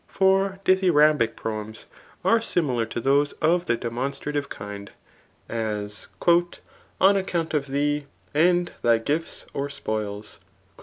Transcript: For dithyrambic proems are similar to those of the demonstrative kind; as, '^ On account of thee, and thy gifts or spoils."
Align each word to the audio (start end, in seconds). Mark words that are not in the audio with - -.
For 0.07 0.57
dithyrambic 0.65 1.35
proems 1.35 1.85
are 2.25 2.41
similar 2.41 2.87
to 2.87 2.99
those 2.99 3.33
of 3.33 3.67
the 3.67 3.77
demonstrative 3.77 4.49
kind; 4.49 4.89
as, 5.47 6.07
'^ 6.21 6.57
On 6.99 7.15
account 7.15 7.53
of 7.53 7.67
thee, 7.67 8.07
and 8.33 8.71
thy 8.81 8.97
gifts 8.97 9.45
or 9.53 9.69
spoils." 9.69 10.39